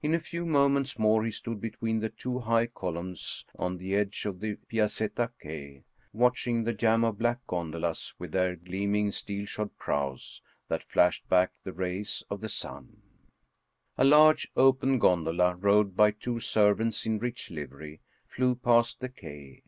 In 0.00 0.14
a 0.14 0.20
few 0.20 0.46
moments 0.46 0.96
more 0.96 1.24
he 1.24 1.32
stood 1.32 1.60
between 1.60 1.98
the 1.98 2.08
two 2.08 2.38
high 2.38 2.66
columns 2.68 3.44
on 3.58 3.78
the 3.78 3.96
edge 3.96 4.24
of 4.24 4.38
the 4.38 4.54
Piazetta 4.68 5.32
Quay, 5.42 5.82
watching 6.12 6.62
the 6.62 6.72
jam 6.72 7.02
of 7.02 7.18
black 7.18 7.44
gondolas 7.48 8.14
with 8.16 8.30
their 8.30 8.54
gleaming, 8.54 9.10
steel 9.10 9.44
shod 9.44 9.76
prows 9.76 10.40
that 10.68 10.84
flashed 10.84 11.28
back 11.28 11.50
the 11.64 11.72
rays 11.72 12.22
of 12.30 12.40
the 12.42 12.48
sun. 12.48 13.02
58 13.24 13.24
Paul 13.24 13.26
Heyse 13.26 13.32
A 13.96 14.04
large, 14.08 14.48
open 14.54 14.98
gondola, 15.00 15.56
rowed 15.56 15.96
by 15.96 16.12
two 16.12 16.38
servants 16.38 17.04
in 17.04 17.18
rich 17.18 17.50
livery, 17.50 18.00
flew 18.28 18.54
past 18.54 19.00
the 19.00 19.08
quay. 19.08 19.64